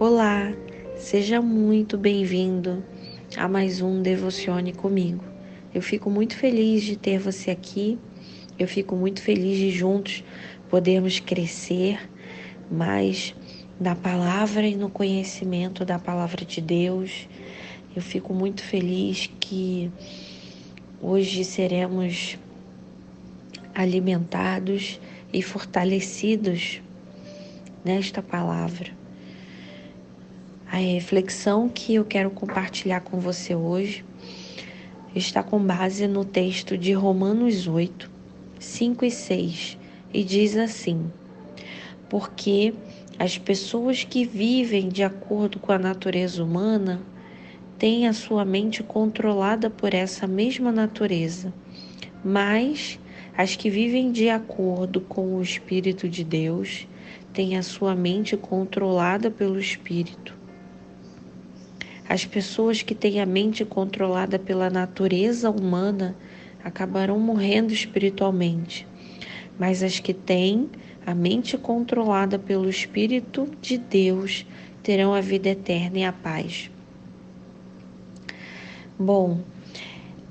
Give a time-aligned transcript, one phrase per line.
[0.00, 0.50] Olá,
[0.96, 2.82] seja muito bem-vindo
[3.36, 5.22] a mais um Devocione comigo.
[5.74, 7.98] Eu fico muito feliz de ter você aqui,
[8.58, 10.24] eu fico muito feliz de juntos
[10.70, 12.00] podermos crescer
[12.70, 13.34] mais
[13.78, 17.28] na palavra e no conhecimento da palavra de Deus.
[17.94, 19.92] Eu fico muito feliz que
[20.98, 22.38] hoje seremos
[23.74, 24.98] alimentados
[25.30, 26.80] e fortalecidos
[27.84, 28.98] nesta palavra.
[30.72, 34.04] A reflexão que eu quero compartilhar com você hoje
[35.16, 38.08] está com base no texto de Romanos 8,
[38.56, 39.78] 5 e 6,
[40.14, 41.10] e diz assim:
[42.08, 42.72] Porque
[43.18, 47.02] as pessoas que vivem de acordo com a natureza humana
[47.76, 51.52] têm a sua mente controlada por essa mesma natureza,
[52.24, 52.96] mas
[53.36, 56.86] as que vivem de acordo com o Espírito de Deus
[57.32, 60.38] têm a sua mente controlada pelo Espírito.
[62.10, 66.16] As pessoas que têm a mente controlada pela natureza humana
[66.64, 68.84] acabarão morrendo espiritualmente,
[69.56, 70.68] mas as que têm
[71.06, 74.44] a mente controlada pelo Espírito de Deus
[74.82, 76.68] terão a vida eterna e a paz.
[78.98, 79.42] Bom,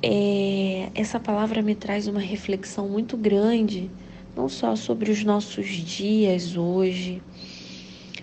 [0.00, 3.90] é, essa palavra me traz uma reflexão muito grande,
[4.36, 7.20] não só sobre os nossos dias hoje,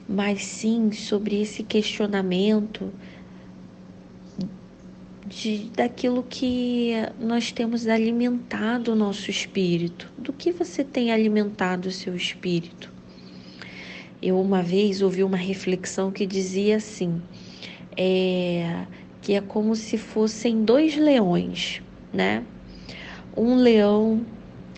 [0.07, 2.93] mas sim sobre esse questionamento
[5.31, 10.11] de, daquilo que nós temos alimentado o nosso espírito.
[10.17, 12.91] Do que você tem alimentado o seu espírito?
[14.21, 17.21] Eu uma vez ouvi uma reflexão que dizia assim,
[17.97, 18.85] é,
[19.21, 21.81] que é como se fossem dois leões,
[22.13, 22.43] né?
[23.35, 24.25] Um leão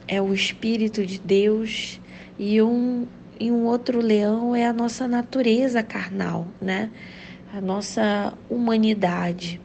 [0.07, 1.99] é o espírito de Deus
[2.37, 3.07] e um
[3.39, 6.91] e um outro leão é a nossa natureza carnal, né?
[7.51, 9.59] A nossa humanidade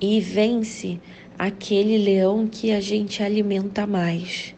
[0.00, 1.00] e vence
[1.38, 4.54] aquele leão que a gente alimenta mais.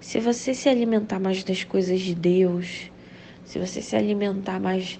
[0.00, 2.90] Se você se alimentar mais das coisas de Deus,
[3.44, 4.98] se você se alimentar mais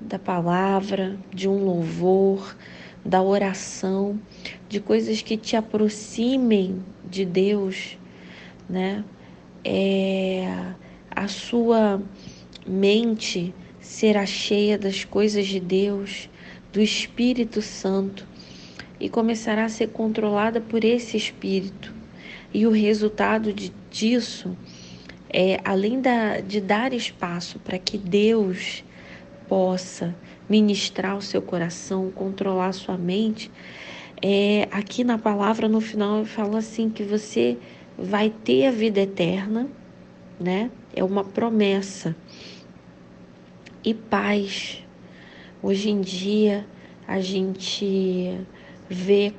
[0.00, 2.56] da palavra, de um louvor,
[3.04, 4.20] da oração,
[4.68, 7.98] de coisas que te aproximem de Deus,
[8.68, 9.04] né?
[9.64, 10.72] É,
[11.10, 12.02] a sua
[12.66, 16.28] mente será cheia das coisas de Deus,
[16.72, 18.31] do Espírito Santo
[19.02, 21.92] e começará a ser controlada por esse espírito.
[22.54, 24.56] E o resultado de, disso
[25.28, 28.84] é, além da, de dar espaço para que Deus
[29.48, 30.14] possa
[30.48, 33.50] ministrar o seu coração, controlar sua mente,
[34.22, 37.58] é, aqui na palavra no final fala assim que você
[37.98, 39.66] vai ter a vida eterna,
[40.38, 40.70] né?
[40.94, 42.14] É uma promessa.
[43.84, 44.84] E paz.
[45.60, 46.64] Hoje em dia
[47.08, 48.46] a gente
[48.92, 49.34] ver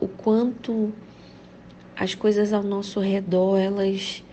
[0.00, 0.92] o quanto
[1.96, 4.24] as coisas ao nosso redor elas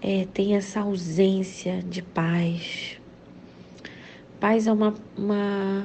[0.00, 3.00] é, têm essa ausência de paz.
[4.40, 5.84] Paz é uma, uma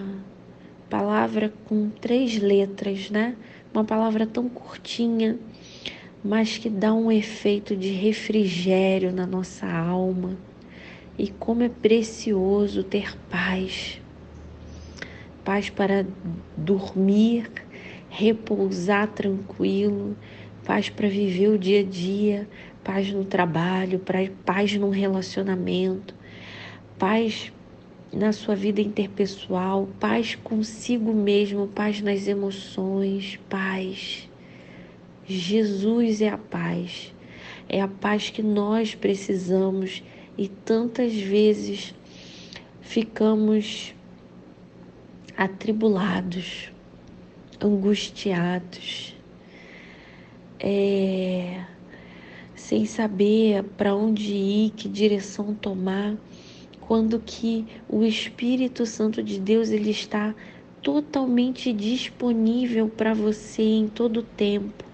[0.89, 3.35] palavra com três letras, né?
[3.73, 5.37] Uma palavra tão curtinha,
[6.23, 10.35] mas que dá um efeito de refrigério na nossa alma.
[11.17, 14.01] E como é precioso ter paz.
[15.43, 16.05] Paz para
[16.55, 17.51] dormir
[18.09, 20.15] repousar tranquilo,
[20.65, 22.47] paz para viver o dia a dia,
[22.83, 24.01] paz no trabalho,
[24.45, 26.15] paz no relacionamento,
[26.97, 27.51] paz
[28.11, 34.29] na sua vida interpessoal, paz consigo mesmo, paz nas emoções, paz.
[35.25, 37.13] Jesus é a paz,
[37.67, 40.01] é a paz que nós precisamos
[40.37, 41.93] e tantas vezes
[42.79, 43.93] ficamos
[45.35, 46.71] atribulados
[47.61, 49.15] angustiados,
[50.59, 51.63] é,
[52.55, 56.15] sem saber para onde ir, que direção tomar,
[56.81, 60.33] quando que o Espírito Santo de Deus ele está
[60.81, 64.85] totalmente disponível para você em todo o tempo,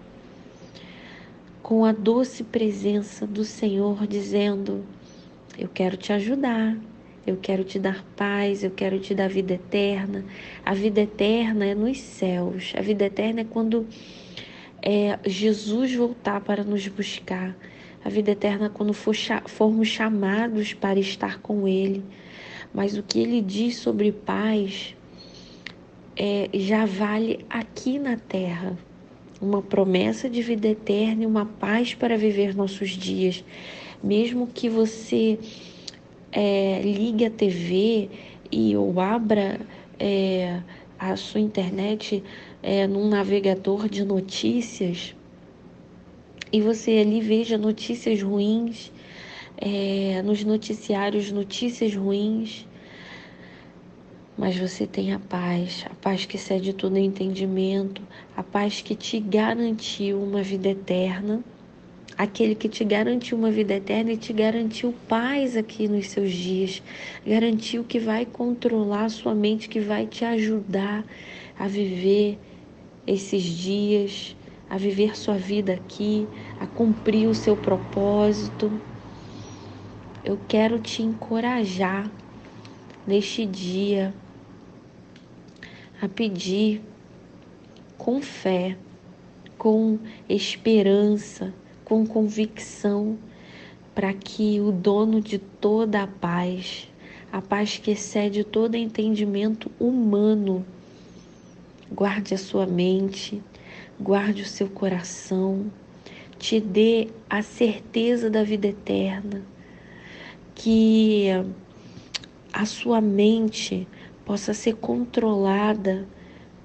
[1.62, 4.84] com a doce presença do Senhor dizendo:
[5.58, 6.76] Eu quero te ajudar,
[7.26, 10.26] eu quero te dar paz, eu quero te dar vida eterna.
[10.66, 12.74] A vida eterna é nos céus.
[12.78, 13.88] A vida eterna é quando
[14.82, 17.56] é, Jesus voltar para nos buscar.
[18.04, 19.16] A vida eterna é quando for,
[19.46, 22.04] formos chamados para estar com Ele.
[22.74, 24.94] Mas o que Ele diz sobre paz
[26.18, 28.78] é, já vale aqui na terra.
[29.42, 33.46] Uma promessa de vida eterna e uma paz para viver nossos dias.
[34.04, 35.40] Mesmo que você
[36.34, 38.10] é, ligue a TV
[38.52, 39.60] e ou abra
[40.00, 40.62] é,
[40.98, 42.24] a sua internet
[42.62, 45.16] é, num navegador de notícias
[46.54, 48.92] e você ali veja notícias ruins,
[49.58, 52.68] é, nos noticiários notícias ruins,
[54.38, 58.04] mas você tem a paz, a paz que excede todo entendimento,
[58.38, 61.44] a paz que te garantiu uma vida eterna,
[62.18, 66.82] aquele que te garantiu uma vida eterna e te garantiu paz aqui nos seus dias,
[67.26, 71.04] garantiu que vai controlar a sua mente, que vai te ajudar
[71.58, 72.40] a viver
[73.06, 74.36] esses dias,
[74.70, 76.28] a viver sua vida aqui,
[76.60, 78.72] a cumprir o seu propósito.
[80.24, 82.10] Eu quero te encorajar
[83.06, 84.14] neste dia
[86.02, 86.82] a pedir
[87.98, 88.78] com fé,
[89.58, 91.54] com esperança,
[91.86, 93.18] com convicção,
[93.94, 96.90] para que o dono de toda a paz,
[97.32, 100.66] a paz que excede todo entendimento humano,
[101.92, 103.42] guarde a sua mente,
[104.00, 105.72] guarde o seu coração,
[106.40, 109.44] te dê a certeza da vida eterna,
[110.56, 111.28] que
[112.52, 113.88] a sua mente
[114.26, 116.08] possa ser controlada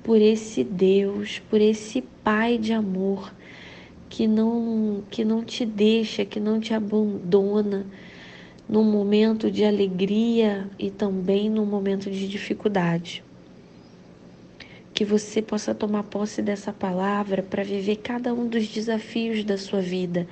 [0.03, 3.33] por esse Deus, por esse Pai de amor
[4.09, 7.87] que não que não te deixa, que não te abandona
[8.69, 13.25] no momento de alegria e também no momento de dificuldade.
[14.93, 19.81] Que você possa tomar posse dessa palavra para viver cada um dos desafios da sua
[19.81, 20.27] vida.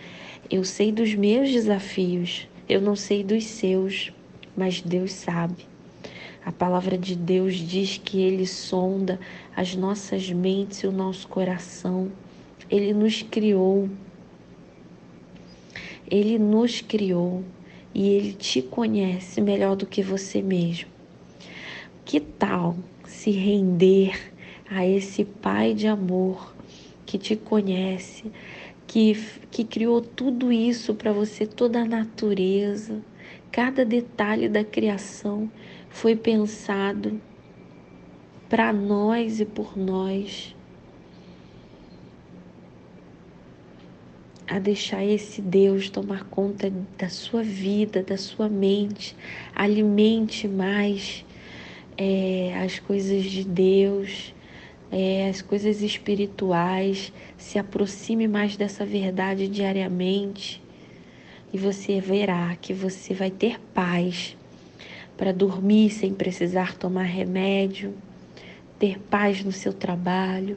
[0.51, 4.13] Eu sei dos meus desafios, eu não sei dos seus,
[4.57, 5.67] mas Deus sabe.
[6.45, 9.19] A palavra de Deus diz que Ele sonda
[9.57, 12.11] as nossas mentes e o nosso coração.
[12.71, 13.89] Ele nos criou.
[16.11, 17.45] Ele nos criou
[17.95, 20.89] e Ele te conhece melhor do que você mesmo.
[22.05, 24.33] Que tal se render
[24.69, 26.55] a esse Pai de amor
[27.05, 28.25] que te conhece,
[28.87, 29.15] que,
[29.51, 33.01] que criou tudo isso para você, toda a natureza,
[33.53, 35.51] cada detalhe da criação
[35.89, 37.21] foi pensado
[38.49, 40.56] para nós e por nós.
[44.49, 49.17] A deixar esse Deus tomar conta da sua vida, da sua mente,
[49.55, 51.25] alimente mais
[51.99, 54.33] é, as coisas de Deus,
[54.93, 60.63] é, as coisas espirituais, se aproxime mais dessa verdade diariamente.
[61.53, 64.37] E você verá que você vai ter paz
[65.17, 67.95] para dormir sem precisar tomar remédio,
[68.79, 70.57] ter paz no seu trabalho,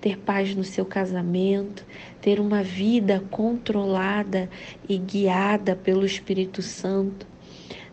[0.00, 1.84] ter paz no seu casamento,
[2.20, 4.48] ter uma vida controlada
[4.88, 7.26] e guiada pelo Espírito Santo.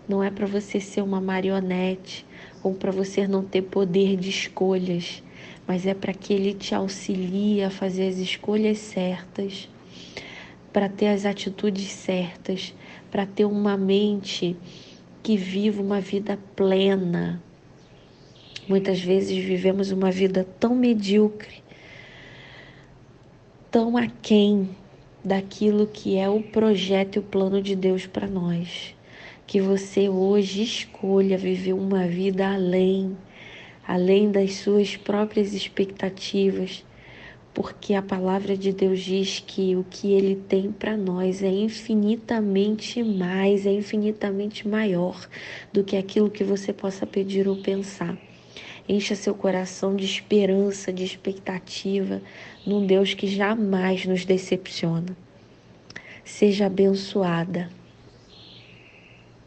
[0.07, 2.25] Não é para você ser uma marionete
[2.63, 5.21] ou para você não ter poder de escolhas,
[5.67, 9.69] mas é para que ele te auxilie a fazer as escolhas certas,
[10.71, 12.73] para ter as atitudes certas,
[13.11, 14.55] para ter uma mente
[15.21, 17.43] que viva uma vida plena.
[18.67, 21.66] Muitas vezes vivemos uma vida tão medíocre,
[23.69, 24.69] tão aquém
[25.23, 28.95] daquilo que é o projeto e o plano de Deus para nós.
[29.45, 33.17] Que você hoje escolha viver uma vida além,
[33.85, 36.85] além das suas próprias expectativas,
[37.53, 43.03] porque a palavra de Deus diz que o que ele tem para nós é infinitamente
[43.03, 45.27] mais, é infinitamente maior
[45.73, 48.17] do que aquilo que você possa pedir ou pensar.
[48.89, 52.21] Encha seu coração de esperança, de expectativa
[52.65, 55.15] num Deus que jamais nos decepciona.
[56.23, 57.69] Seja abençoada.